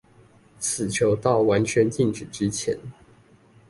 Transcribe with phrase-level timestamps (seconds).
[0.57, 2.75] 此球到完全靜止前